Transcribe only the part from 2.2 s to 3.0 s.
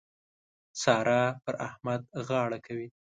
غاړه کوي.